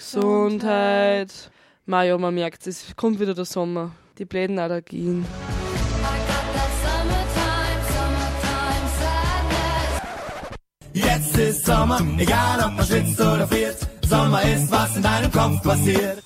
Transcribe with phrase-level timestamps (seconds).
[0.00, 1.30] Gesundheit.
[1.84, 3.92] Maja, man merkt es, kommt wieder der Sommer.
[4.16, 5.26] Die bläden Allergien.
[10.94, 13.76] Jetzt ist Sommer, egal ob man schwitzt oder friert.
[14.06, 16.22] Sommer ist, was in deinem Kopf passiert.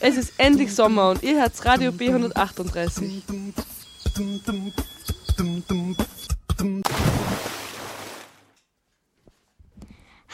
[0.00, 3.22] Es ist endlich Sommer und ihr hört Radio B138.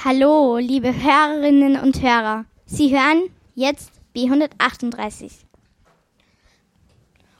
[0.05, 2.45] Hallo, liebe Hörerinnen und Hörer.
[2.67, 5.31] Sie hören jetzt B138.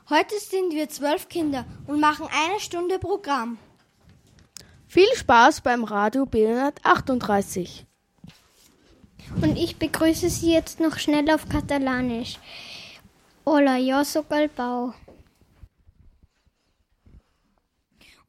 [0.09, 3.59] Heute sind wir zwölf Kinder und machen eine Stunde Programm.
[4.87, 7.83] Viel Spaß beim Radio B138.
[9.43, 12.39] Und ich begrüße Sie jetzt noch schnell auf Katalanisch.
[13.45, 14.95] Hola, yo soy Galbau.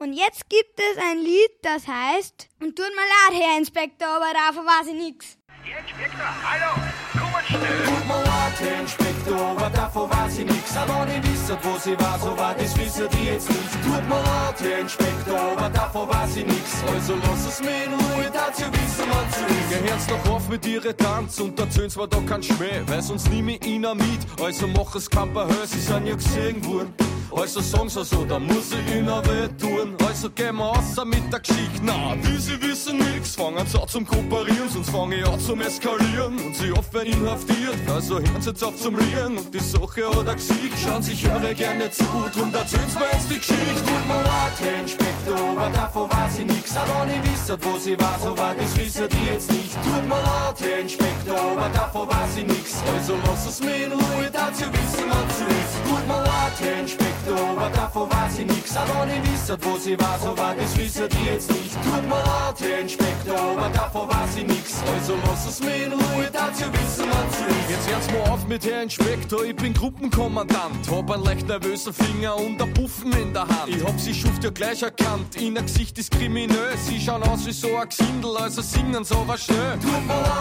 [0.03, 4.33] Und jetzt gibt es ein Lied, das heißt Und tut mir leid, Herr Inspektor, aber
[4.33, 5.37] davon weiß ich nichts.
[5.63, 6.71] Herr Inspektor, hallo,
[7.13, 7.85] kommen schnell.
[7.85, 10.75] Tut mir leid, Herr Inspektor, aber davon weiß ich nix.
[10.75, 13.71] Aber ich wisst, wo sie war, so war das wissen die jetzt nicht.
[13.81, 16.83] Tut mir leid, Herr Inspektor, aber davon weiß ich nix.
[16.85, 19.69] Also lass es mir in Ruhe, ihr wissen, was zu ist.
[19.69, 23.47] Gehört's doch auf mit ihre Tanz und erzählen's mir doch kein Schmäh, weil sonst nimm
[23.47, 24.19] ich ihn auch mit.
[24.41, 26.93] Also mach es Verhör, sie sind ja gesehen worden.
[27.35, 29.95] Also sagen sie so, da muss ich ihnen weh tun.
[30.07, 31.81] Also gehen wir außer mit der Geschichte.
[31.81, 35.59] Na, die sie wissen nix, fangen sie an zum Kooperieren, sonst fange ich an zum
[35.61, 36.37] Eskalieren.
[36.39, 39.37] Und sie oft werden inhaftiert, also hören sie jetzt auf zum Rieren.
[39.37, 43.29] Und die Sache hat er Gesicht, schauen sich eure gerne zu, drum erzählen's mir jetzt
[43.29, 43.83] die Geschichte.
[43.85, 46.77] Tut mir leid, Herr Inspektor, aber davon weiß ich nix.
[46.77, 49.73] Aber ich wisst, wo sie war, so war das wissen die jetzt nicht.
[49.83, 52.75] Tut mir leid, Herr Inspektor, aber davon weiß ich nix.
[52.95, 55.82] Also lass es mir in Ruhe, ihr wissen, was zu ist.
[55.83, 58.75] Tut mir leid, Herr Inspektor, aber davon weiß ich nix.
[58.75, 61.73] Aber ich wisst, wo sie war, so war das wissen die jetzt nicht.
[61.73, 64.73] Tut mir leid, Herr Inspektor, aber davon weiß ich nix.
[64.93, 67.69] Also lass es mir in Ruhe, ihr wissen, zu ist.
[67.69, 70.89] Jetzt hört's mal auf mit Herr Inspektor, ich bin Gruppenkommandant.
[70.89, 73.67] Hab einen leicht nervösen Finger und ein Puffen in der Hand.
[73.67, 76.77] Ich hab sie Schuft ja gleich erkannt, in ihr Gesicht ist kriminell.
[76.77, 79.77] Sie schauen aus wie so ein Gesindel, also singen so was schnell.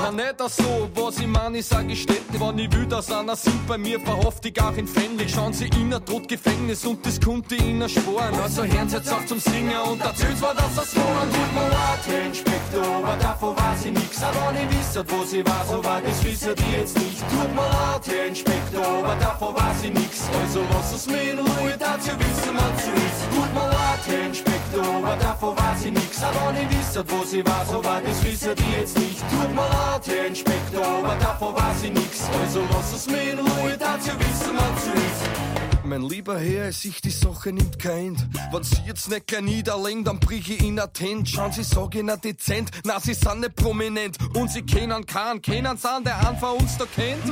[0.03, 3.11] Na nicht auch so, was ich mein, ich sag ich steht, wann ich will, dass
[3.11, 5.32] einer sind bei mir verhofft ich auch in Fändlich.
[5.35, 8.35] Schauen sie in ein Gefängnis und das konnte ihnen sparen.
[8.43, 11.05] Also hören sie jetzt auf zum Singen und erzählen's mir, dass das war.
[11.05, 14.23] Tut mir leid, Herr Inspektor, aber davon weiß ich nix.
[14.23, 17.21] Aber ich wisst, wo sie war, so war das wissen die jetzt nicht.
[17.31, 20.21] Tut mir leid, Herr Inspektor, aber davon weiß ich nix.
[20.43, 23.21] Also lass es mir in Ruhe, ihr wissen, was zu ist.
[23.33, 26.23] Tut mir leid, Herr Inspektor, aber davon weiß ich nix.
[26.23, 29.21] Aber ich wisst, wo sie war, so war das wissen die jetzt nicht.
[29.21, 32.21] Tut mir leid, Herr Inspektor, aber davon weiß ich nix.
[32.41, 35.63] Also lass es mir in Ruhe, ihr wissen, was zu ist.
[35.85, 38.17] Mein lieber Herr, sich die Sache nimmt kein.
[38.53, 41.29] Wenn Sie jetzt nicht gleich niederlegen, dann brich ich in Tent.
[41.29, 44.17] Schauen Sie, sag ich dezent, na, Sie sind nicht prominent.
[44.35, 47.23] Und Sie kennen keinen, kennen Sie der einen von uns da kennt.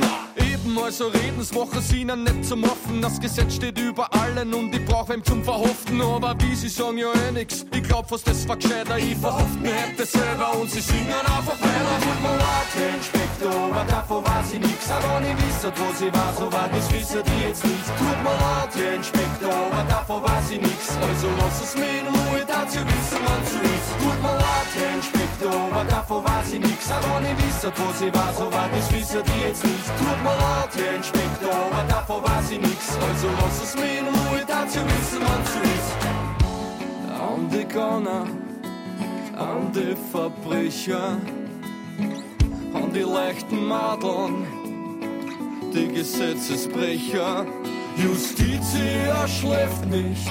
[0.64, 3.00] Eben, also reden's, machen Sie ihnen nicht zum Offen.
[3.00, 6.00] Das Gesetz steht über allen und ich brauch wem zum Verhoften.
[6.00, 8.98] Aber wie Sie sagen ja eh nix, ich glaub fast, das war gescheiter.
[8.98, 11.96] Ich verhofft mir hätte selber und Sie singen einfach weiter.
[12.00, 14.90] Tut mir leid, Herr Inspektor, aber davon weiß ich nix.
[14.90, 17.86] Aber ich wisst, wo sie war, so war das wissen die jetzt nicht.
[17.98, 20.80] Tut mir leid, Herr Inspektor, aber davon weiß ich nix.
[21.00, 23.90] Also lass es mir in Ruhe, ihr wissen, was zu ist.
[24.00, 26.90] Tut mir leid, Herr Inspektor, aber davon weiß ich nix.
[26.90, 29.86] Aber ich wisst, wo sie war, so war das wissen die jetzt nicht.
[29.98, 32.96] Tut mir leid, Herr Inspektor, aber davon weiß ich nix.
[33.08, 35.90] Also lass es mir in Ruhe, ihr wissen, zu ist.
[37.20, 38.26] An die Gauner,
[39.36, 41.16] an die Verbrecher,
[42.74, 44.46] an die leichten Madeln,
[45.72, 47.46] die Gesetzesbrecher.
[47.96, 50.30] Justitia schläft nicht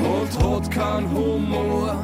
[0.00, 1.96] und hat keinen Humor.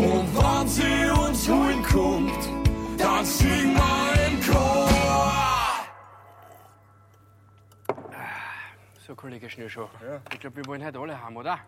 [0.00, 2.48] Und wenn sie uns holen kommt,
[2.96, 4.88] dann singen wir im Chor.
[9.06, 9.88] So, Kollege Schnürschuh.
[10.32, 11.58] Ich glaube, wir wollen heute alle haben, oder?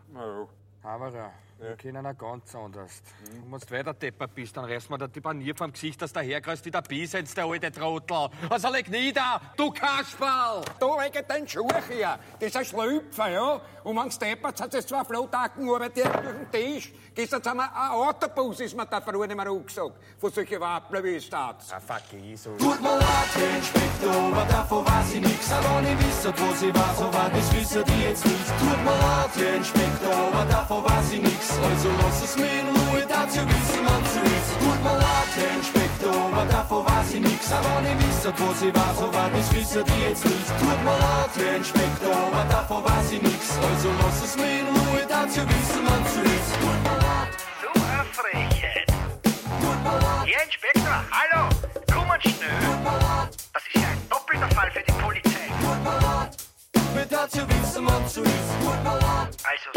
[0.82, 1.30] Aber
[1.62, 3.02] wir können auch ganz anders.
[3.44, 6.12] Und wenn du weiter deppert bist, dann reißt mir der die Panier vom Gesicht, dass
[6.12, 8.28] der herkreist wie der Biesens, der alte Trottel.
[8.50, 10.62] Also leg nieder, du Kasperl!
[10.80, 12.18] Da wegen den Schuh hier.
[12.40, 13.60] Das ist ein Schlüpfer, ja.
[13.84, 16.92] Und wenn's deppert, hat es zwei Flottacken über dir durch den Tisch.
[17.14, 19.96] Gestern haben wir ein Autobus, ist mir da früher nicht mehr angesagt.
[20.18, 21.56] Von solchen Wappeln wie es da.
[21.70, 22.56] Ah, vergiss so.
[22.56, 25.52] Tut mir leid, Herr Inspektor, aber davon weiß ich nix.
[25.52, 28.48] Aber ich wisst, wo sie war, so war das wissen die jetzt nicht.
[28.58, 31.51] Tut mir leid, Herr Inspektor, aber davon weiß ich nix.
[31.60, 34.50] Also lass es mir in Ruhe, ihr wissen, was zu ist.
[34.58, 37.52] Tut mir leid, Herr Inspektor, aber davon weiß ich nix.
[37.52, 40.48] Aber ich wisst, wo sie war, so war das wissen die jetzt nicht.
[40.58, 43.42] Tut mir leid, Herr Inspektor, aber davon weiß ich nix.
[43.60, 46.50] Also lass es mir in Ruhe, ihr wissen, was zu ist.
[46.60, 47.32] Tut mir leid,
[47.62, 48.88] So eine Frechheit.
[49.62, 50.26] tut mir leid.
[50.32, 51.48] Herr Inspektor, hallo,
[51.92, 52.62] kommen schnell.
[53.52, 55.46] Das ist ja ein doppelter Fall für die Polizei.
[56.94, 58.52] Mit dazu wissen, man so ist.
[59.44, 59.71] Also so eine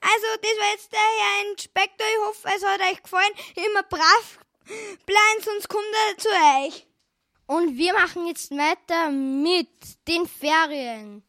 [0.00, 2.06] Also, das war jetzt der Herr Inspektor.
[2.06, 3.32] Ich hoffe, es hat euch gefallen.
[3.56, 6.86] Immer brav bleiben, sonst kommt er zu euch.
[7.46, 9.68] Und wir machen jetzt weiter mit
[10.08, 11.22] den Ferien.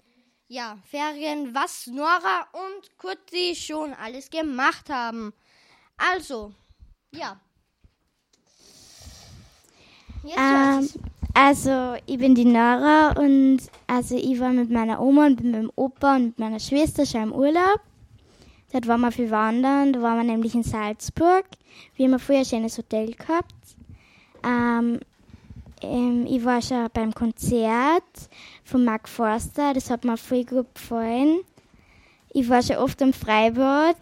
[0.47, 5.33] Ja, Ferien, was Nora und Kurti schon alles gemacht haben.
[5.97, 6.53] Also,
[7.11, 7.39] ja.
[10.23, 15.43] Jetzt Ähm, also, ich bin die Nora und also ich war mit meiner Oma und
[15.43, 17.81] mit meinem Opa und mit meiner Schwester schon im Urlaub.
[18.71, 21.45] Dort waren wir viel wandern, da waren wir nämlich in Salzburg.
[21.95, 23.53] Wir haben vorher ein schönes Hotel gehabt.
[24.43, 24.99] Ähm,
[25.81, 28.03] ähm, ich war schon beim Konzert
[28.63, 31.39] von Mark Forster, das hat mir voll gut gefallen.
[32.31, 33.97] Ich war schon oft am Freibad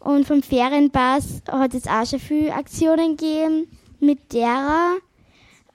[0.00, 3.68] und vom Ferienpass hat es auch schon viele Aktionen gegeben
[4.00, 4.96] mit derer.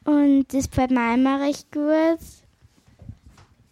[0.06, 2.20] Und das gefällt mir immer recht gut.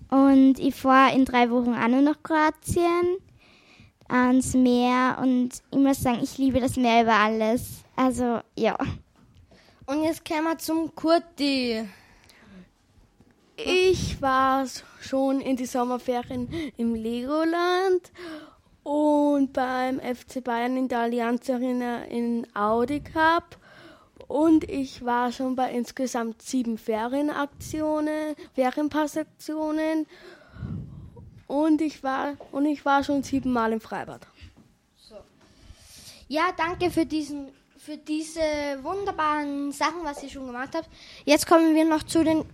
[0.10, 3.18] Und ich fahre in drei Wochen auch noch nach Kroatien,
[4.08, 5.18] ans Meer.
[5.22, 7.84] Und ich muss sagen, ich liebe das Meer über alles.
[7.96, 8.78] Also, ja.
[9.86, 11.88] Und jetzt kommen wir zum Kurti.
[13.58, 14.66] Ich war
[15.02, 16.48] schon in die Sommerferien
[16.78, 18.12] im Legoland
[18.84, 23.59] und beim FC Bayern in der Allianz Arena in Audi Cup.
[24.30, 30.06] Und ich war schon bei insgesamt sieben Ferienaktionen, Ferienpassaktionen.
[31.48, 34.28] Und ich war, und ich war schon siebenmal im Freibad.
[36.28, 38.42] Ja, danke für diesen für diese
[38.84, 40.90] wunderbaren Sachen, was ihr schon gemacht habt.
[41.26, 42.46] Jetzt kommen wir noch zu den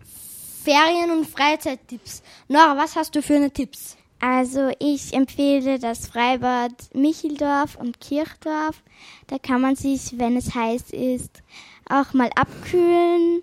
[0.63, 2.23] Ferien- und Freizeittipps.
[2.47, 3.97] Nora, was hast du für eine Tipps?
[4.19, 8.81] Also ich empfehle das Freibad Micheldorf und Kirchdorf.
[9.27, 11.43] Da kann man sich, wenn es heiß ist,
[11.89, 13.41] auch mal abkühlen.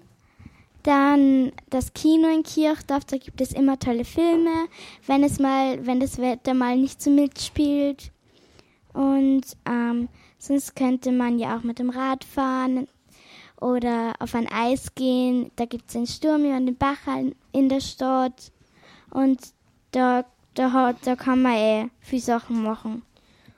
[0.82, 4.66] Dann das Kino in Kirchdorf, da gibt es immer tolle Filme,
[5.06, 8.10] wenn es mal, wenn das Wetter mal nicht so mitspielt.
[8.92, 10.08] Und ähm,
[10.38, 12.88] sonst könnte man ja auch mit dem Rad fahren
[13.60, 15.52] oder auf ein Eis gehen.
[15.56, 16.98] Da gibt es den Sturm und den Bach
[17.52, 18.50] in der Stadt.
[19.10, 19.40] Und
[19.92, 20.24] da,
[20.54, 23.02] da, hat, da kann man eh viel Sachen machen.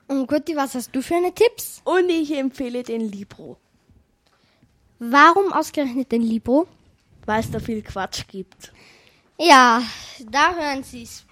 [0.07, 1.81] Und Gutti, was hast du für eine Tipps?
[1.85, 3.59] Und ich empfehle den Libro,
[4.99, 6.67] Warum ausgerechnet den Libro?
[7.27, 8.73] weil es da viel Quatsch gibt.
[9.39, 9.83] Ja,
[10.31, 11.25] da hören Sie's.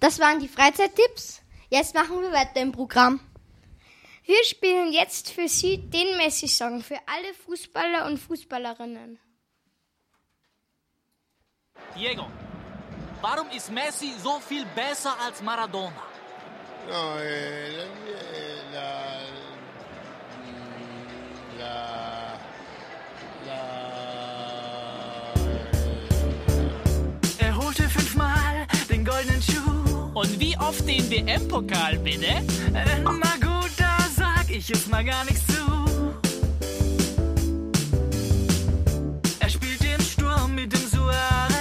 [0.00, 1.40] Das waren die Freizeittipps.
[1.70, 3.20] Jetzt machen wir weiter im Programm.
[4.24, 9.18] Wir spielen jetzt für Sie den Messi-Song für alle Fußballer und Fußballerinnen.
[11.96, 12.26] Diego,
[13.20, 16.02] warum ist Messi so viel besser als Maradona?
[16.88, 17.70] No, eh,
[18.72, 18.90] la,
[21.58, 22.00] la,
[27.38, 30.10] Er holte fünfmal den goldenen Schuh.
[30.14, 32.26] Und wie oft den WM-Pokal, bitte?
[32.26, 35.60] Äh, na gut, da sag ich jetzt mal gar nichts zu.
[39.38, 41.59] Er spielt im Sturm mit dem Suarez.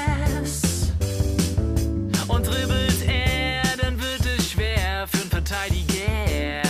[2.30, 6.06] Und dribbelt er, dann wird es schwer für einen Verteidiger.
[6.32, 6.62] Er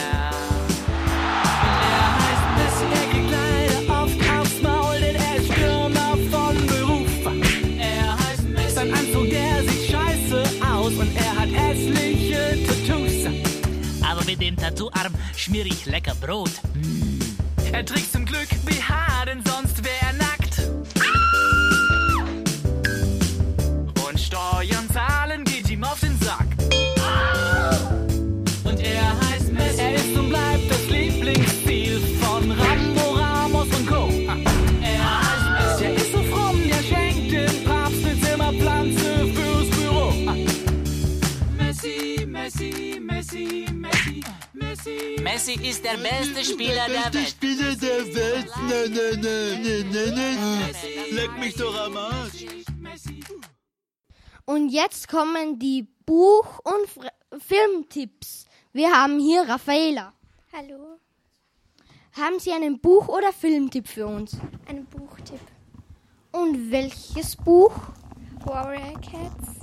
[2.16, 7.10] heißt Messi, er kriegt leider oft aufs Maul, denn er ist Stürmer von Beruf.
[7.78, 13.26] Er heißt Messi, sein Anzug, der sieht scheiße aus und er hat hässliche Tattoos.
[14.10, 16.52] Aber mit dem Tattooarm schmier ich lecker Brot.
[16.74, 17.20] Mm.
[17.74, 20.09] Er trägt zum Glück BH, denn sonst wär
[45.40, 45.54] Messi.
[45.70, 47.30] Ist der beste Spieler der Welt.
[47.30, 48.52] Spieler der Welt.
[48.68, 50.76] Nein, nein, nein, nein, nein, nein.
[51.12, 52.46] Leck mich doch am Arsch.
[54.46, 58.46] Und jetzt kommen die Buch- und Fr Filmtipps.
[58.74, 60.14] Wir haben hier Raffaela.
[60.52, 60.98] Hallo,
[62.14, 64.36] Haben Sie einen Buch- oder Filmtipp für uns?
[64.68, 65.40] ein Buchtipp.
[66.32, 67.72] Und welches Buch?
[68.46, 69.60] Warrior Cats.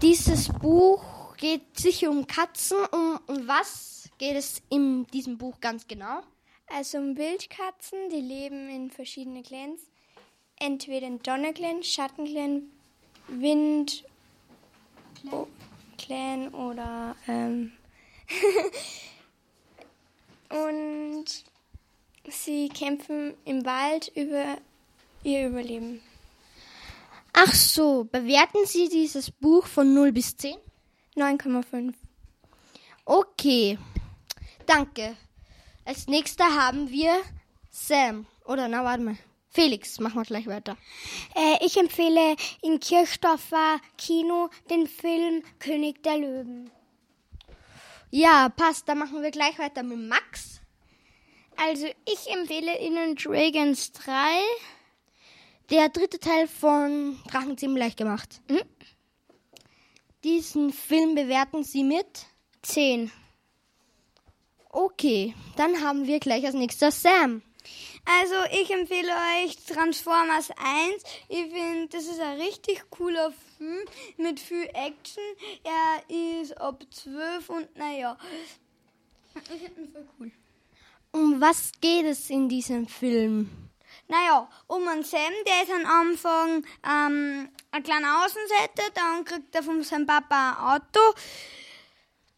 [0.00, 2.78] Dieses Buch geht sicher um Katzen.
[2.90, 6.22] Um, um was geht es in diesem Buch ganz genau?
[6.68, 9.80] Also um Wildkatzen, die leben in verschiedenen Clans.
[10.60, 12.70] entweder ein Donnerclan, Schattenclan,
[13.26, 14.04] Wind,
[15.98, 17.72] Clan oder ähm,
[20.50, 21.24] und
[22.28, 24.56] sie kämpfen im Wald über
[25.24, 26.00] ihr Überleben.
[27.32, 30.54] Ach so, bewerten Sie dieses Buch von 0 bis 10?
[31.16, 31.94] 9,5.
[33.04, 33.78] Okay,
[34.66, 35.16] danke.
[35.84, 37.22] Als nächster haben wir
[37.70, 38.26] Sam.
[38.44, 39.16] Oder na, warte mal.
[39.48, 40.78] Felix, machen wir gleich weiter.
[41.34, 46.70] Äh, ich empfehle im Kirchdorfer Kino den Film König der Löwen.
[48.10, 48.88] Ja, passt.
[48.88, 50.60] Dann machen wir gleich weiter mit Max.
[51.56, 54.12] Also ich empfehle Ihnen Dragons 3.
[55.70, 58.40] Der dritte Teil von Drachenzähmen leicht gemacht.
[58.48, 58.62] Mhm.
[60.24, 62.26] Diesen Film bewerten Sie mit
[62.62, 63.10] 10.
[64.74, 67.42] Okay, dann haben wir gleich als nächster Sam.
[68.06, 69.12] Also ich empfehle
[69.44, 71.02] euch Transformers 1.
[71.28, 73.84] Ich finde, das ist ein richtig cooler Film
[74.16, 75.22] mit viel Action.
[75.62, 78.16] Er ist ab 12 und naja,
[79.34, 80.32] ich finde ihn voll cool.
[81.12, 83.50] Um was geht es in diesem Film?
[84.08, 89.62] Naja, um einen Sam, der ist am Anfang ähm, ein kleiner Außenseiter, dann kriegt er
[89.62, 91.00] von seinem Papa ein Auto.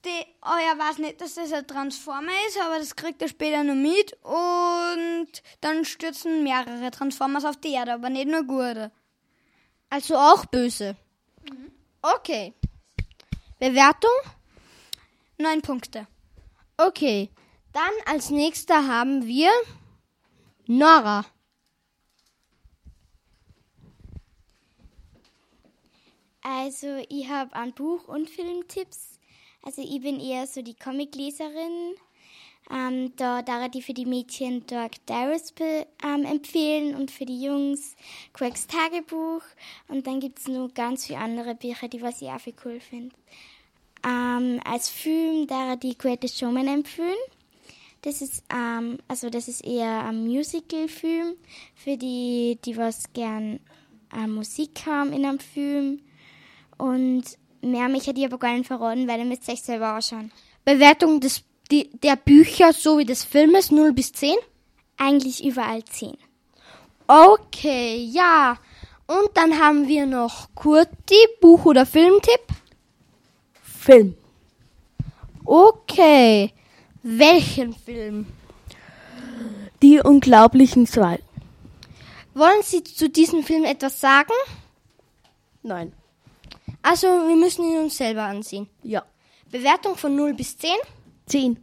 [0.05, 3.65] Die, oh, er weiß nicht, dass das ein Transformer ist, aber das kriegt er später
[3.65, 4.13] noch mit.
[4.23, 8.93] Und dann stürzen mehrere Transformers auf die Erde, aber nicht nur gute.
[9.89, 10.97] Also auch böse.
[12.03, 12.53] Okay.
[13.59, 14.11] Bewertung?
[15.39, 16.07] Neun Punkte.
[16.77, 17.31] Okay.
[17.73, 19.51] Dann als nächster haben wir
[20.67, 21.25] Nora.
[26.43, 29.14] Also, ich habe ein Buch- und Filmtipps.
[29.65, 31.95] Also, ich bin eher so die Comicleserin.
[32.71, 37.43] Ähm, da darf ich für die Mädchen Dark Darius be- ähm, empfehlen und für die
[37.43, 37.95] Jungs
[38.33, 39.43] Craigs Tagebuch.
[39.89, 42.81] Und dann gibt es noch ganz viele andere Bücher, die was ich auch viel cool
[42.81, 43.15] finde.
[44.03, 47.15] Ähm, als Film darf die Greatest Showman empfehlen.
[48.01, 51.35] Das ist, ähm, also das ist eher ein Musical-Film
[51.75, 53.61] für die, die was gern
[54.15, 56.01] äh, Musik haben in einem Film.
[56.79, 57.25] Und
[57.71, 60.31] mehr mich aber gar nicht verraten, weil ihr müsst euch selber anschauen.
[60.65, 64.35] Bewertung des, die, der Bücher sowie des Filmes 0 bis 10?
[64.97, 66.17] Eigentlich überall 10.
[67.07, 68.59] Okay, ja.
[69.07, 72.41] Und dann haben wir noch Kurti, Buch- oder Filmtipp?
[73.63, 74.17] Film.
[75.45, 76.53] Okay.
[77.03, 78.27] Welchen Film?
[79.83, 81.19] Die Unglaublichen zwei.
[82.33, 84.33] Wollen Sie zu diesem Film etwas sagen?
[85.63, 85.93] Nein.
[86.87, 88.69] Also, wir müssen ihn uns selber ansehen.
[88.83, 89.07] Ja.
[89.51, 90.71] Bewertung von 0 bis 10?
[91.25, 91.57] 10.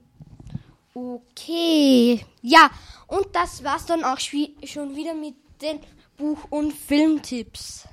[0.96, 2.25] Okay.
[2.42, 2.72] Ja,
[3.06, 5.80] und das war's dann auch schon wieder mit den
[6.18, 7.88] Buch- und Filmtipps.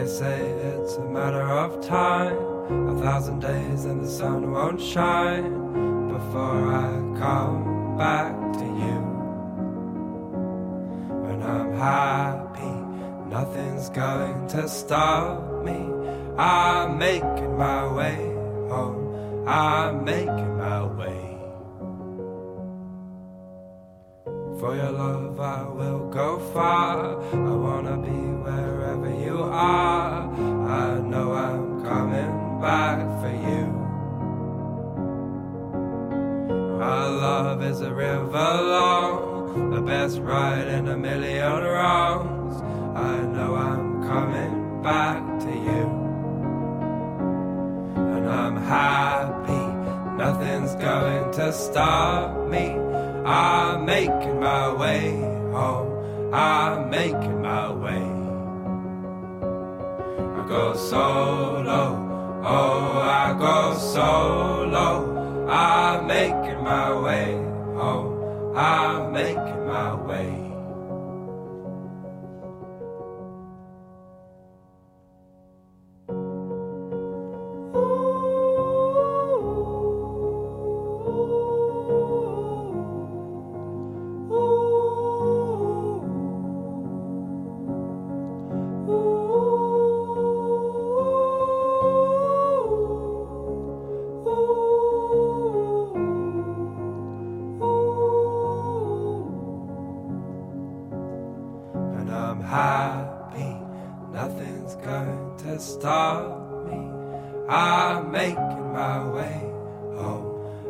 [0.00, 2.38] They say it's a matter of time,
[2.88, 6.88] a thousand days and the sun won't shine before I
[7.18, 8.98] come back to you.
[11.24, 12.76] When I'm happy,
[13.28, 15.84] nothing's going to stop me.
[16.38, 18.16] I'm making my way
[18.70, 20.79] home, I'm making my
[24.60, 27.18] For your love, I will go far.
[27.32, 30.30] I wanna be wherever you are.
[30.68, 33.64] I know I'm coming back for you.
[36.78, 42.60] Our love is a river long, the best ride in a million wrongs.
[42.94, 45.84] I know I'm coming back to you.
[47.96, 49.64] And I'm happy,
[50.18, 52.79] nothing's going to stop me.
[53.26, 55.10] I'm making my way
[55.52, 56.32] home.
[56.34, 58.06] I'm making my way.
[60.38, 62.08] I go solo.
[62.42, 65.46] Oh, I go solo.
[65.48, 67.34] I'm making my way
[67.74, 68.56] home.
[68.56, 70.49] I'm making my way.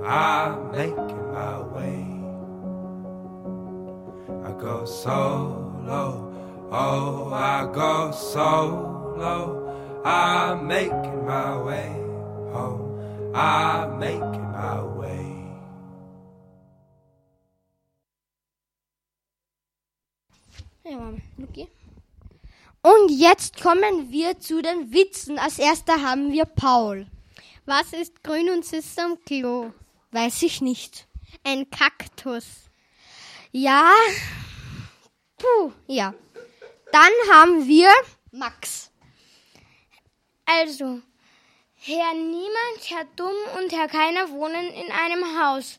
[0.04, 2.06] I'm making my way.
[4.44, 6.32] I go solo.
[6.72, 10.02] Oh, I go solo.
[10.04, 11.92] I'm making my way
[12.52, 13.32] home.
[13.34, 15.26] I'm making my way.
[20.84, 21.18] Ja, Mama.
[21.42, 21.68] Okay.
[22.82, 25.38] Und jetzt kommen wir zu den Witzen.
[25.38, 27.06] Als erster haben wir Paul.
[27.66, 29.72] Was ist grün und sitzt am Klo?
[30.12, 31.06] Weiß ich nicht.
[31.44, 32.70] Ein Kaktus.
[33.52, 33.92] Ja.
[35.38, 36.14] Puh, ja.
[36.92, 37.88] Dann haben wir
[38.32, 38.90] Max.
[40.44, 41.00] Also,
[41.74, 45.78] Herr Niemand, Herr Dumm und Herr Keiner wohnen in einem Haus.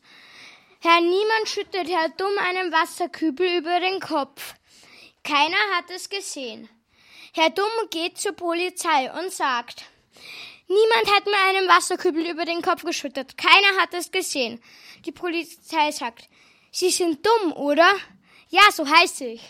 [0.80, 4.56] Herr Niemand schüttet Herr Dumm einen Wasserkübel über den Kopf.
[5.24, 6.70] Keiner hat es gesehen.
[7.34, 9.84] Herr Dumm geht zur Polizei und sagt,
[10.72, 13.38] Niemand hat mir einen Wasserkübel über den Kopf geschüttet.
[13.38, 14.62] Keiner hat es gesehen.
[15.06, 16.30] Die Polizei sagt,
[16.72, 17.92] Sie sind dumm, oder?
[18.48, 19.42] Ja, so heiße ich.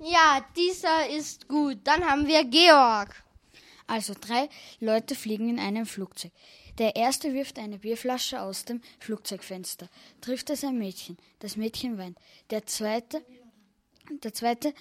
[0.00, 1.78] Ja, dieser ist gut.
[1.84, 3.22] Dann haben wir Georg.
[3.86, 6.32] Also drei Leute fliegen in einem Flugzeug.
[6.76, 9.88] Der erste wirft eine Bierflasche aus dem Flugzeugfenster,
[10.20, 11.16] trifft es ein Mädchen.
[11.38, 12.18] Das Mädchen weint.
[12.50, 13.24] Der zweite,
[14.10, 14.74] der zweite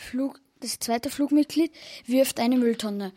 [0.00, 1.72] Flug, das zweite Flugmitglied
[2.06, 3.12] wirft eine Mülltonne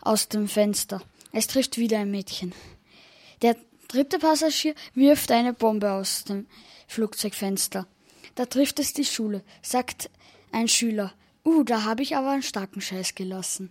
[0.00, 1.02] aus dem Fenster.
[1.32, 2.52] Es trifft wieder ein Mädchen.
[3.42, 3.56] Der
[3.88, 6.46] dritte Passagier wirft eine Bombe aus dem
[6.88, 7.86] Flugzeugfenster.
[8.34, 10.10] Da trifft es die Schule, sagt
[10.52, 11.12] ein Schüler.
[11.44, 13.70] Uh, da habe ich aber einen starken Scheiß gelassen.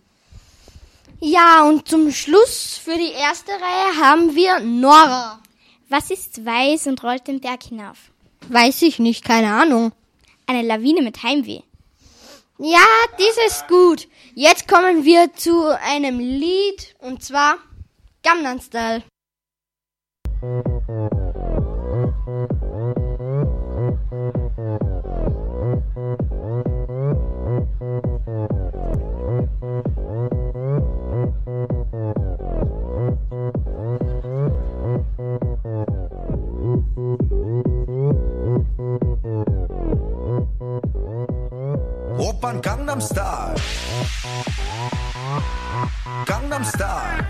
[1.20, 5.40] Ja, und zum Schluss für die erste Reihe haben wir Nora.
[5.88, 8.10] Was ist weiß und rollt den Berg hinauf?
[8.48, 9.92] Weiß ich nicht, keine Ahnung.
[10.46, 11.62] Eine Lawine mit Heimweh.
[12.58, 12.86] Ja,
[13.18, 14.08] dies ist gut.
[14.34, 17.58] Jetzt kommen wir zu einem Lied und zwar
[18.22, 19.02] Gangnam Style.
[42.96, 43.54] 강남스타일.
[46.26, 47.24] 강남스타일.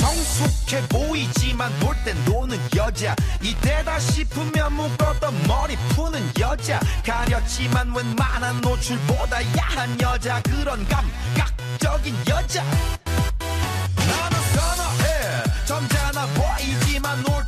[0.00, 3.14] 성숙해 보이지만 놀땐 노는 여자.
[3.40, 6.80] 이때다 싶으면 묶었던 머리 푸는 여자.
[7.06, 10.42] 가렸지만 웬만한 노출보다 야한 여자.
[10.42, 12.64] 그런 감각적인 여자.
[13.96, 15.44] 나는 선어해.
[15.66, 17.47] 점잖아 보이지만 놀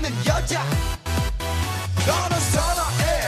[0.00, 0.64] 있는 여자.
[2.06, 3.19] 너는 선어해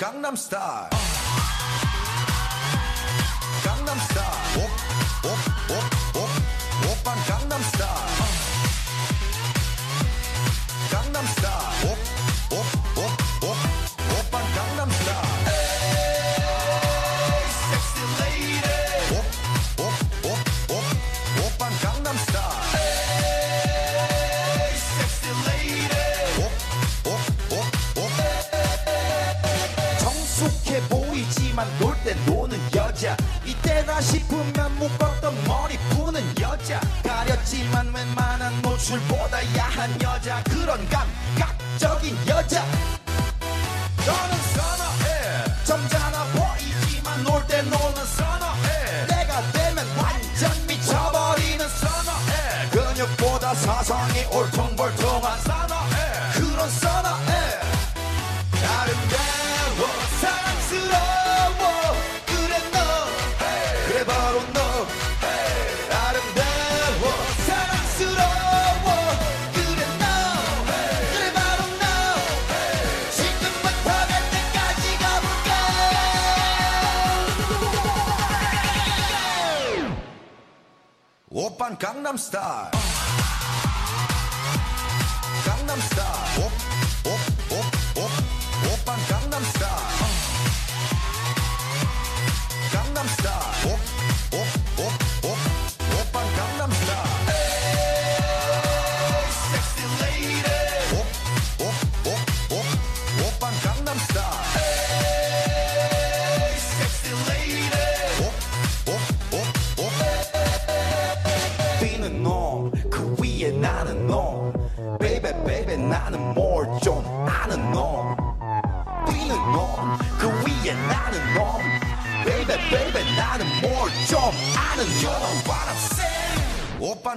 [0.00, 0.99] Gangnam Style.
[31.10, 33.16] 보이지만 놀 때 노는 여자.
[33.44, 36.80] 이때다 싶으면 묶었던 머리 푸는 여자.
[37.02, 40.42] 가렸지만 웬만한 노출보다 야한 여자.
[40.44, 42.64] 그런 감각적인 여자.
[44.06, 45.64] 너는 선어해.
[45.64, 49.06] 점잖아 보이지만 놀 때 노는 선어해.
[49.08, 52.68] 내가 되면 완전 미쳐버리는 선어해.
[52.70, 55.19] 근육보다 사상이 올통벌통.
[81.80, 82.89] Gangnam Style.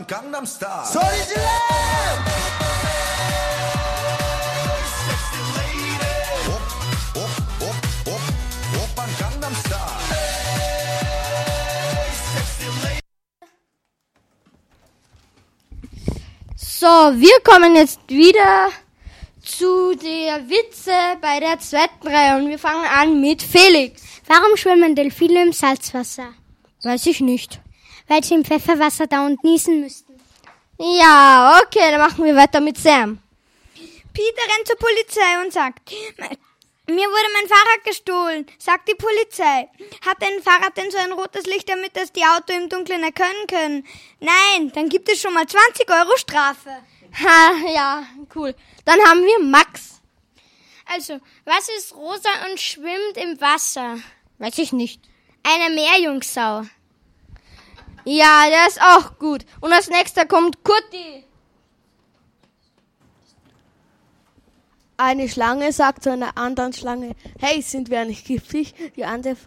[0.03, 0.85] beim Gangnam Style.
[0.85, 1.05] Sorry,
[16.55, 18.69] So, wir kommen jetzt wieder
[19.41, 24.01] zu der Witze bei der zweiten Reihe und wir fangen an mit Felix.
[24.27, 26.33] Warum schwimmen Delfine im Salzwasser?
[26.83, 27.62] Weiß ich nicht.
[28.07, 30.13] Weil sie im Pfefferwasser dauernd niesen müssten.
[30.79, 33.19] Ja, okay, dann machen wir weiter mit Sam.
[34.13, 35.91] Peter rennt zur Polizei und sagt,
[36.85, 39.69] mir wurde mein Fahrrad gestohlen, sagt die Polizei.
[40.05, 43.47] Hat dein Fahrrad denn so ein rotes Licht, damit das die Auto im Dunkeln erkennen
[43.47, 43.87] können?
[44.19, 46.69] Nein, dann gibt es schon mal 20 Euro Strafe.
[47.23, 48.03] Ha, ja,
[48.35, 48.53] cool.
[48.85, 50.01] Dann haben wir Max.
[50.85, 53.99] Also, was ist rosa und schwimmt im Wasser?
[54.39, 55.01] Weiß ich nicht.
[55.43, 56.63] Eine Meerjungfrau.
[58.05, 59.45] Ja, der ist auch gut.
[59.61, 61.25] Und als nächster kommt Kurti.
[64.97, 68.73] Eine Schlange sagt zu einer anderen Schlange, hey, sind wir nicht giftig?
[68.95, 69.37] Die andere,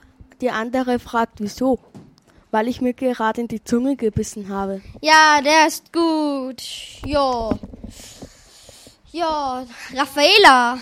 [0.41, 1.79] die andere fragt, wieso?
[2.51, 4.83] Weil ich mir gerade in die Zunge gebissen habe.
[5.01, 6.63] Ja, der ist gut.
[7.05, 7.59] Jo.
[9.13, 10.79] Jo, Raffaela.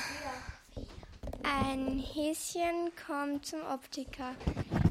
[1.42, 4.30] Ein Häschen kommt zum Optiker.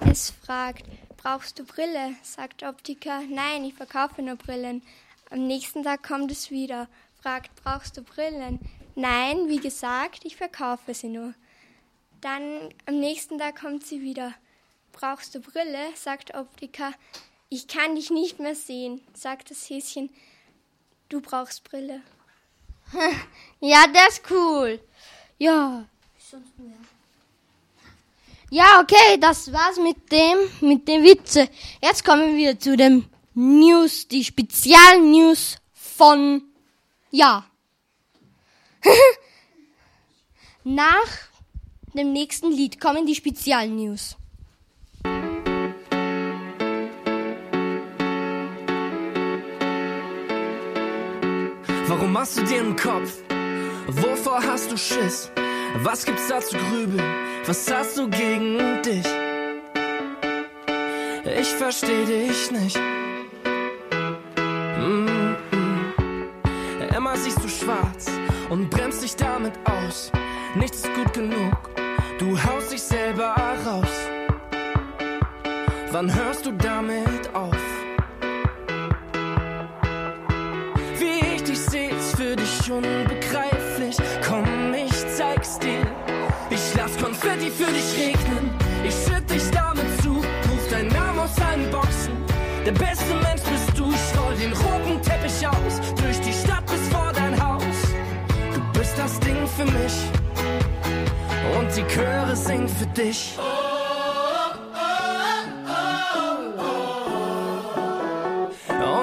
[0.10, 0.86] Es fragt,
[1.24, 2.16] brauchst du Brille?
[2.22, 4.84] Sagt Optiker, nein, ich verkaufe nur Brillen.
[5.30, 6.88] Am nächsten Tag kommt es wieder,
[7.22, 8.60] fragt, brauchst du Brillen?
[8.96, 11.34] Nein, wie gesagt, ich verkaufe sie nur.
[12.20, 14.34] Dann am nächsten Tag kommt sie wieder.
[14.92, 15.96] Brauchst du Brille?
[15.96, 16.94] sagt Optiker.
[17.50, 20.10] Ich kann dich nicht mehr sehen, sagt das Häschen.
[21.10, 22.02] Du brauchst Brille.
[23.62, 24.80] Ja, der ist cool.
[25.38, 25.86] Ja.
[28.54, 31.50] Ja, okay, das war's mit dem, mit dem Witze.
[31.82, 36.44] Jetzt kommen wir zu dem News, die Spezialnews von,
[37.10, 37.46] ja.
[40.64, 41.10] Nach
[41.96, 44.18] dem nächsten Lied kommen die Spezialnews.
[51.88, 53.14] Warum machst du dir einen Kopf?
[53.88, 55.32] Wovor hast du Schiss?
[55.78, 57.33] Was gibt's da zu grübeln?
[57.46, 59.06] Was hast du gegen dich?
[61.42, 62.80] Ich versteh dich nicht.
[64.80, 66.96] Mm -mm.
[66.96, 68.06] Immer siehst du schwarz
[68.50, 70.10] und bremst dich damit aus.
[70.56, 71.58] Nichts ist gut genug,
[72.18, 73.96] du haust dich selber raus.
[75.92, 77.64] Wann hörst du damit auf?
[80.98, 83.13] Wie ich dich seh, ist für dich unbegreiflich.
[87.44, 88.50] Konfetti für dich regnen.
[88.86, 90.16] Ich schütt dich damit zu.
[90.16, 92.14] Ruf deinen Namen aus allen Boxen.
[92.66, 93.92] Der beste Mensch bist du.
[93.92, 95.80] Ich roll den roten Teppich aus.
[96.02, 97.64] Durch die Stadt bis vor dein Haus.
[98.54, 99.94] Du bist das Ding für mich.
[101.58, 103.38] Und die Chöre singen für dich.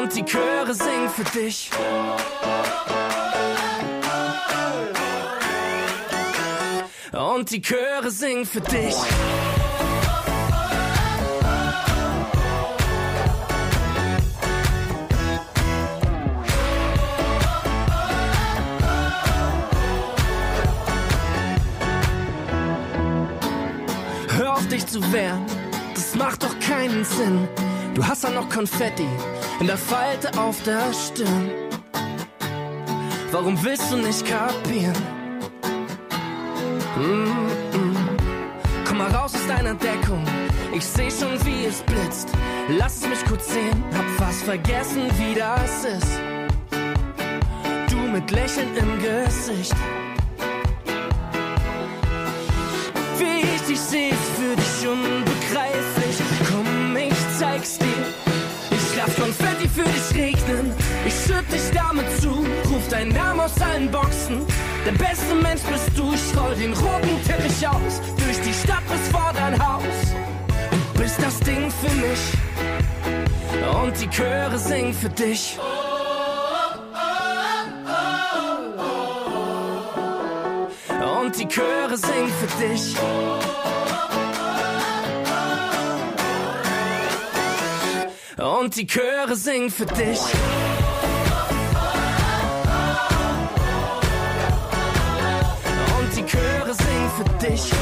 [0.00, 1.70] Und die Chöre singen für dich.
[7.12, 8.94] und die Chöre singen für dich.
[24.36, 25.44] Hör auf dich zu wehren,
[25.94, 27.48] das macht doch keinen Sinn.
[27.94, 29.08] Du hast ja noch Konfetti
[29.58, 31.50] in der Falte auf der Stirn.
[33.32, 35.19] Warum willst du nicht kapieren?
[37.00, 37.30] Mm
[37.72, 37.96] -mm.
[38.86, 40.22] Komm mal raus aus deiner Deckung.
[40.74, 42.28] Ich seh schon, wie es blitzt.
[42.68, 46.20] Lass es mich kurz sehen, hab fast vergessen, wie das ist.
[47.90, 49.74] Du mit Lächeln im Gesicht.
[53.18, 56.16] Wie ich dich seh, ist für dich unbegreiflich.
[56.50, 58.04] Komm, ich zeig's dir.
[58.70, 60.72] Ich lass Konfetti für dich regnen.
[61.06, 62.30] Ich schütt dich damit zu.
[62.70, 64.46] Ruf deinen Namen aus allen Boxen.
[64.86, 66.12] Der beste Mensch bist du.
[66.12, 68.00] Ich roll den roten Teppich aus.
[68.16, 69.82] Durch die Stadt bis vor dein Haus.
[70.94, 72.20] Du bist das Ding für mich.
[73.82, 75.58] Und die Chöre singen für dich.
[81.20, 82.96] Und die Chöre singen für dich.
[88.60, 90.20] Und die Chöre singen für dich.
[97.20, 97.72] Für dich.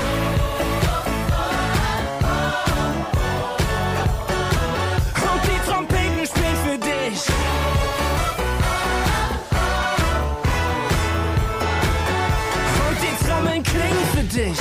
[5.30, 5.44] Und
[6.78, 7.28] die.
[12.86, 14.58] Und die Trommeln klingen für dich.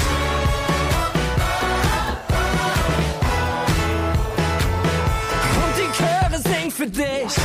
[5.64, 7.37] Und die Chöre singen für dich.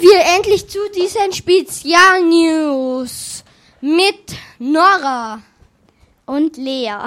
[0.00, 3.44] Wir endlich zu diesen Spezialnews
[3.80, 5.42] mit Nora
[6.26, 6.98] und Lea.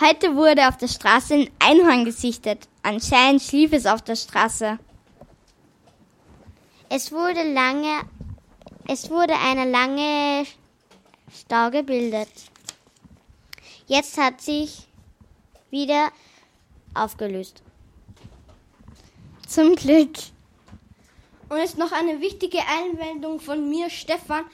[0.00, 2.68] Heute wurde auf der Straße ein Einhorn gesichtet.
[2.82, 4.78] Anscheinend schlief es auf der Straße.
[6.88, 8.00] Es wurde lange,
[8.86, 10.46] es wurde eine lange
[11.32, 12.30] Stau gebildet.
[13.86, 14.88] Jetzt hat sich
[15.70, 16.10] wieder
[16.94, 17.62] aufgelöst.
[19.46, 20.16] Zum Glück.
[21.48, 24.44] Und jetzt noch eine wichtige Einwendung von mir, Stefan.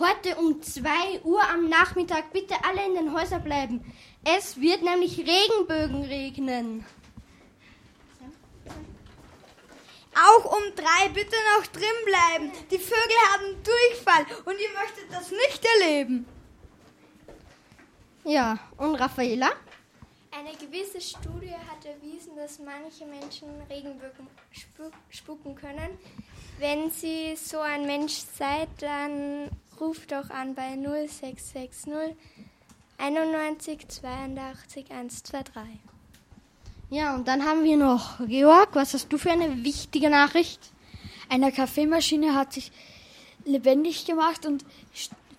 [0.00, 3.94] Heute um 2 Uhr am Nachmittag bitte alle in den Häusern bleiben.
[4.24, 6.84] Es wird nämlich Regenbögen regnen.
[10.16, 12.52] Auch um drei bitte noch drin bleiben.
[12.70, 16.26] Die Vögel haben Durchfall und ihr möchtet das nicht erleben.
[18.24, 19.52] Ja, und Raffaela?
[20.36, 25.96] Eine gewisse Studie hat erwiesen, dass manche Menschen Regenbögen spu spucken können.
[26.58, 29.48] Wenn Sie so ein Mensch seid, dann
[29.80, 32.16] ruft doch an bei 0660
[32.98, 35.62] 91 82 123.
[36.90, 38.70] Ja, und dann haben wir noch Georg.
[38.72, 40.60] Was hast du für eine wichtige Nachricht?
[41.28, 42.72] Eine Kaffeemaschine hat sich
[43.44, 44.64] lebendig gemacht und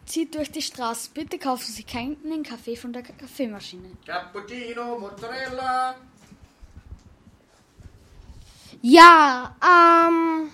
[0.05, 1.09] zieht durch die Straße.
[1.13, 3.89] Bitte kaufen Sie keinen Kaffee von der Ka- Kaffeemaschine.
[4.05, 5.95] Cappuccino, Mozzarella.
[8.81, 10.51] Ja, ähm,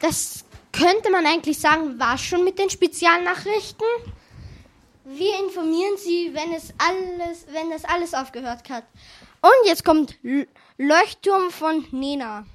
[0.00, 3.86] das könnte man eigentlich sagen, war schon mit den Spezialnachrichten.
[5.04, 8.84] Wir informieren Sie, wenn es alles, wenn das alles aufgehört hat.
[9.42, 10.46] Und jetzt kommt L
[10.78, 12.46] Leuchtturm von Nena.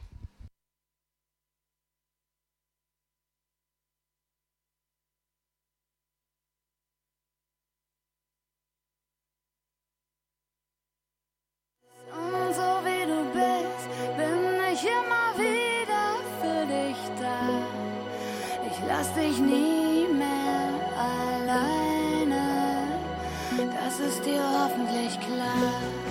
[12.16, 13.84] So wie du bist,
[14.16, 14.40] bin
[14.72, 16.06] ich immer wieder
[16.40, 17.40] für dich da.
[18.66, 22.46] Ich lass dich nie mehr alleine.
[23.58, 26.05] Das ist dir hoffentlich klar.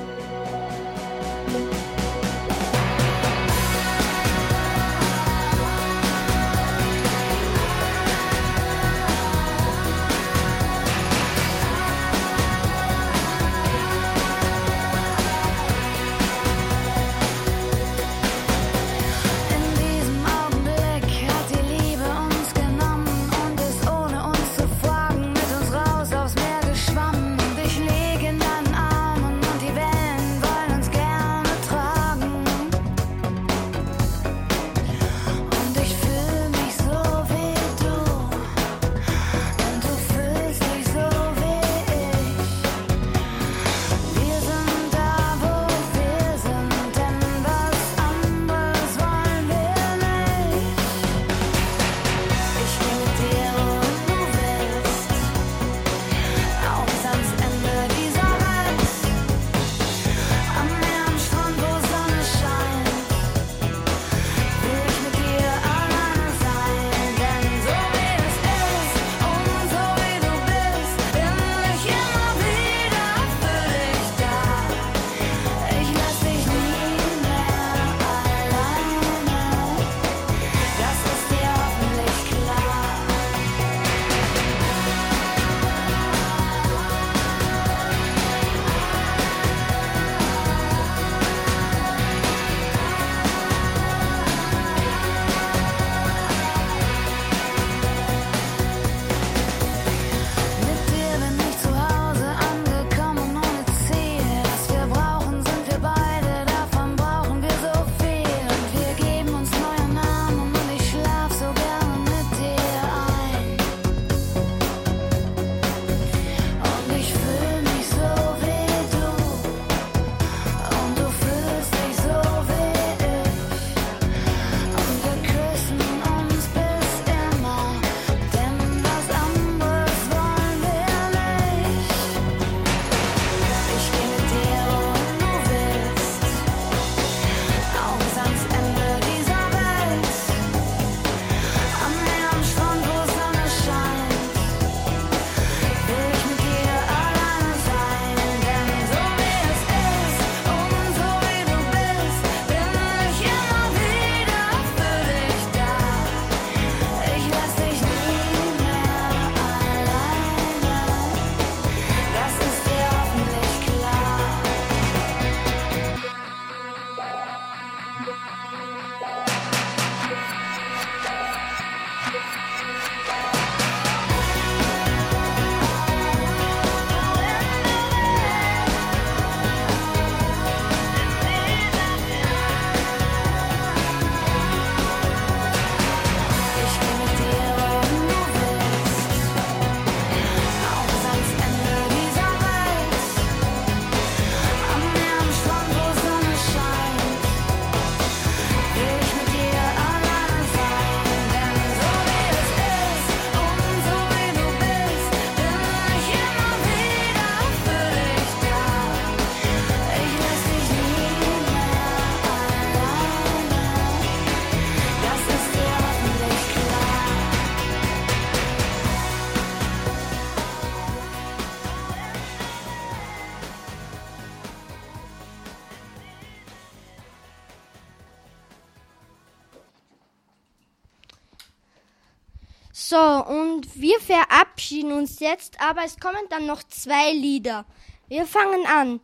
[234.75, 237.65] Verabschieden uns jetzt, aber es kommen dann noch zwei Lieder.
[238.09, 239.01] Wir fangen an.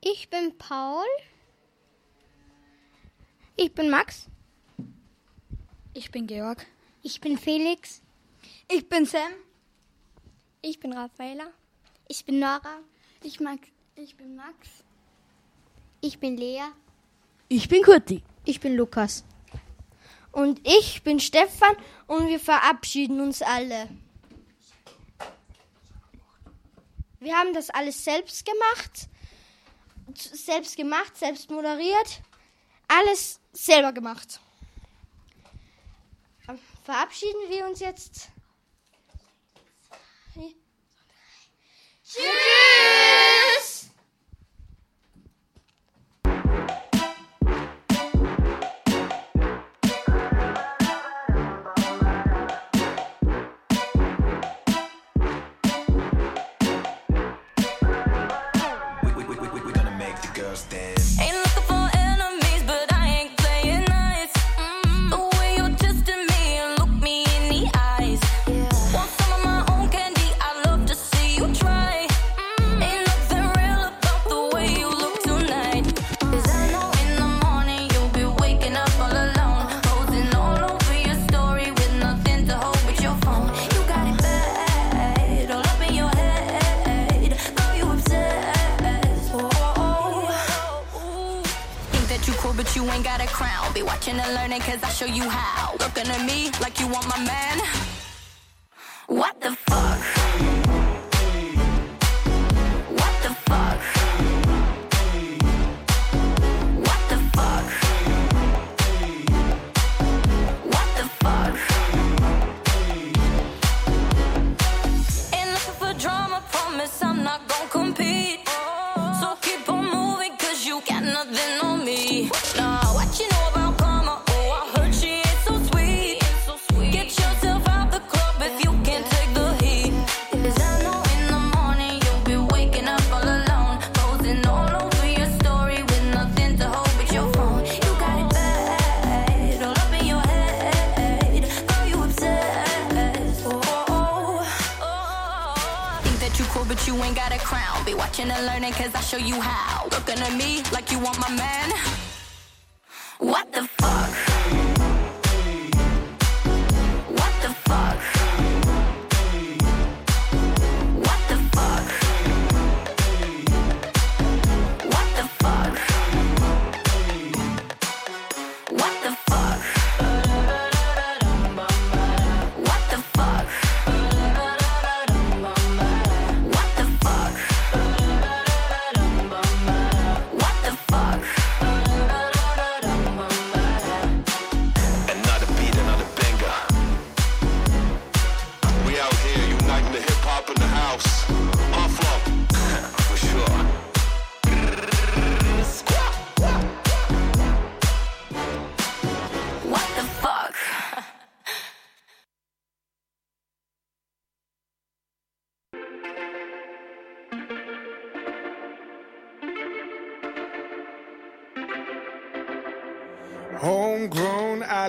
[0.00, 1.06] Ich bin Paul.
[3.56, 4.26] Ich bin Max.
[5.94, 6.66] Ich bin Georg.
[7.02, 8.02] Ich bin Felix.
[8.70, 9.32] Ich bin Sam.
[10.60, 11.50] Ich bin Raffaela.
[12.08, 12.80] Ich bin Nora.
[13.22, 13.58] Ich, mag,
[13.96, 14.84] ich bin Max.
[16.00, 16.72] Ich bin Lea.
[17.48, 18.22] Ich bin Kurti.
[18.44, 19.24] Ich bin Lukas.
[20.30, 21.74] Und ich bin Stefan
[22.08, 23.88] und wir verabschieden uns alle.
[27.20, 29.08] Wir haben das alles selbst gemacht.
[30.14, 32.22] Selbst gemacht, selbst moderiert.
[32.88, 34.40] Alles selber gemacht.
[36.84, 38.30] Verabschieden wir uns jetzt.
[42.04, 43.47] Tschüss!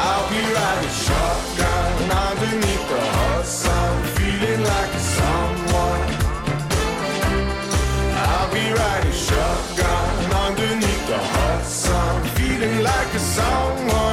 [0.00, 6.00] I'll be riding shotgun underneath the hot sun, feeling like a.
[8.24, 14.07] I'll be riding shotgun underneath the hot sun, feeling like a someone.